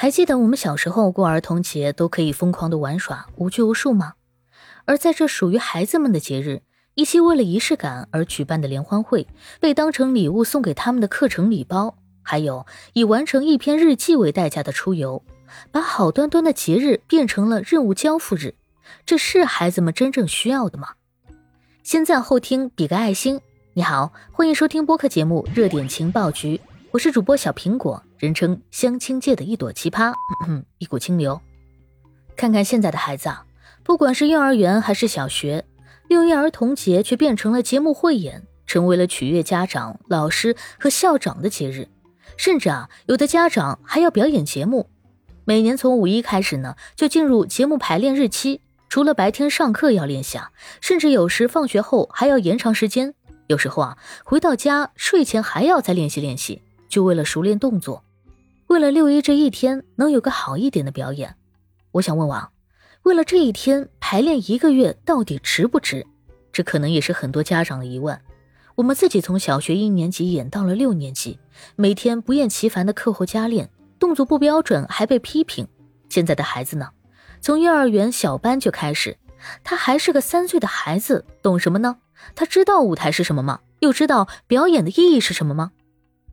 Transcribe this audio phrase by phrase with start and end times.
[0.00, 4.12] 还记得我们小时候过儿童节都可以疯狂的玩耍，无拘无束吗？
[4.84, 6.62] 而在这属于孩子们的节日，
[6.94, 9.26] 一些为了仪式感而举办的联欢会，
[9.58, 15.20] 被当成礼物送给他们的课程礼包，还有以完成一篇日记为代价的出游，
[15.72, 18.54] 把好端端的节日变成了任务交付日，
[19.04, 20.90] 这是孩子们真正需要的吗？
[21.82, 23.40] 先赞后听比个爱心。
[23.72, 26.56] 你好，欢迎收听播客节目《热点情报局》，
[26.92, 28.00] 我是主播小苹果。
[28.18, 30.12] 人称相亲界的一朵奇葩，
[30.78, 31.40] 一股清流。
[32.36, 33.44] 看看现在的孩子啊，
[33.84, 35.64] 不管是幼儿园还是小学，
[36.08, 41.88] 六一儿童节却变成了节目汇演，成为了取悦家长、老师和校长的节日。
[42.36, 44.88] 甚至啊，有的家长还要表演节目。
[45.44, 48.60] 每年从五一开始呢，就进入节目排练日期。
[48.88, 50.38] 除了白天上课要练习，
[50.80, 53.14] 甚至有时放学后还要延长时间。
[53.46, 58.02] 有时候啊，回到家睡前还要再练习练习，就为了熟练动作。
[58.68, 61.36] 为了六一这一天能有个好一点的表演，
[61.92, 62.38] 我想问问，
[63.02, 66.06] 为了这一天排练一个月到底值不值？
[66.52, 68.20] 这可能也是很多家长的疑问。
[68.74, 71.38] 我们自己从小学一年级演到了六年级，
[71.76, 75.66] 每天不厌其烦的课后加练，动作不标准还被批评。
[76.10, 76.90] 现在的孩子呢，
[77.40, 79.16] 从幼儿园小班就开始，
[79.64, 81.96] 他还是个三岁的孩子，懂什么呢？
[82.34, 83.60] 他知道舞台是什么吗？
[83.80, 85.72] 又知道表演的意义是什么吗？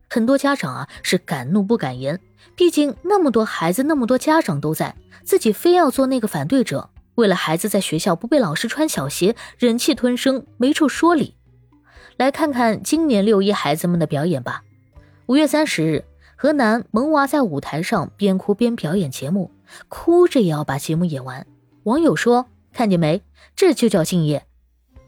[0.08, 2.20] 很多家长啊是敢怒不敢言，
[2.54, 11.34] 毕竟那么多孩子，那么多家长都在，自己非要做那个反对者，为了孩子在学校不被老师穿小鞋，忍气吞声，没处说理。
[12.16, 14.62] 来看看今年六一孩子们的表演吧。
[15.26, 16.04] 五月三十日，
[16.36, 19.50] 河南萌娃在舞台上边哭边表演节目，
[19.88, 21.46] 哭着也要把节目演完。
[21.82, 23.22] 网友说：“看见没？
[23.54, 24.46] 这就叫敬业。”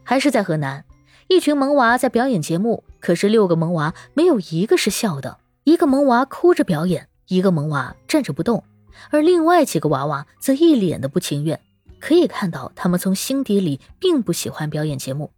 [0.03, 0.85] 还是在河南。
[1.27, 5.37] 一群萌娃在表演节目，可是六个萌娃没有一个是笑的。
[5.63, 8.63] 一个萌娃哭着表演，一个萌娃站着不动，
[9.11, 11.59] 而另外几个娃娃则一脸的不情愿。
[11.99, 15.31] 可以看到，他们从心底里并不喜欢表演节目，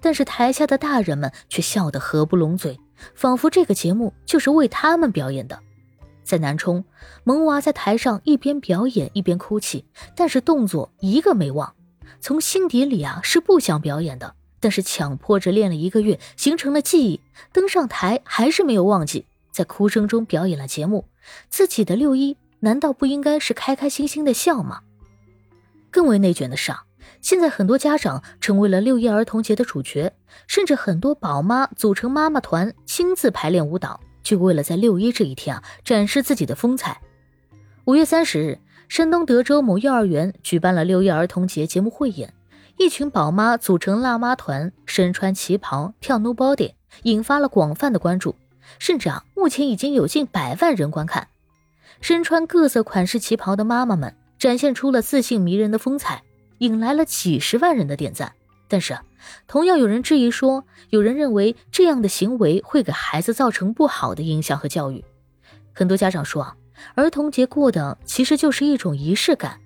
[0.00, 2.78] 但是台下的大人们却笑得合不拢嘴，
[3.14, 5.58] 仿佛这个节目就是为他们表演的。
[6.22, 6.84] 在南充，
[7.24, 9.84] 萌娃在台上一边表演一边哭泣，
[10.14, 11.74] 但是动作一个没忘，
[12.20, 14.34] 从心底里啊是不想表演的。
[14.62, 17.20] 但是强迫着练了一个月，形成了记忆，
[17.52, 21.08] 登上台还是没有忘记，在哭声中表演了节目。
[21.50, 24.82] 自己的六一难道不应该是开开心心的笑吗？
[25.90, 26.84] 更为内卷的是，啊，
[27.20, 30.14] 现在很多家长成为了六一儿童节的主角，
[30.46, 37.00] 甚至很多宝妈组成妈妈团，亲自排练舞蹈，就为了在六一这一天啊展示自己的风采。
[37.86, 42.32] 五月三十日，山东德州某幼儿园举办了六一儿童节节目汇演。
[42.78, 46.74] 一群宝妈组成辣妈团，身穿旗袍跳 Nobody，
[47.04, 48.34] 引发了广泛的关注，
[48.78, 51.28] 甚至啊，目前已经有近百万人观看。
[52.00, 56.22] 身穿各色款式旗袍的妈妈们展现出了自信迷人的风采，
[56.58, 58.32] 引来了几十万人的点赞。
[58.66, 58.98] 但是，
[59.46, 65.04] 同样有人质疑说，有人认为这样的行为会给孩子造成不好的影响和教育。
[65.72, 66.56] 很多家长说啊，
[66.96, 69.60] 儿童节过的其实就是一种仪式感。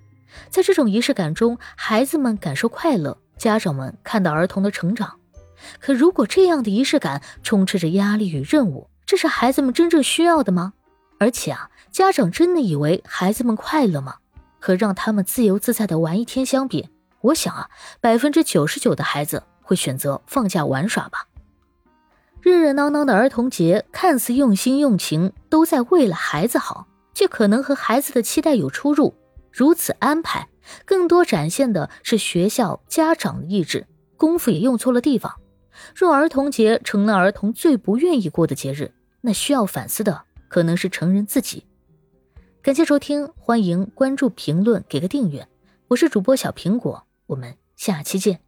[0.49, 5.19] 在这种仪式感中，孩子们感受快乐，家长们看到儿童的成长。
[5.79, 10.73] 可如果这样的仪式感充斥着压力与任务，这是孩子们真正需要的吗？
[11.19, 14.15] 而且啊，家长真的以为孩子们快乐吗？
[14.59, 16.89] 和让他们自由自在的玩一天相比，
[17.21, 17.69] 我想啊，
[18.01, 21.25] 百分之九十九的孩子会选择放假玩耍吧。
[22.41, 29.15] 热热闹闹的儿童节，看似用心用情，都在为了孩子好，却可能和孩子的期待有出入。
[29.57, 30.49] 如此安排，
[30.85, 35.41] 更多展现的是学校家长的意志，功夫也用错了地方。
[35.95, 41.65] 若儿童节成了儿童最不愿意过的节日，那需要反思的可能是成人自己。
[42.61, 45.47] 感谢收听，欢迎关注、评论、给个订阅。
[45.87, 48.46] 我是主播小苹果，我们下期见。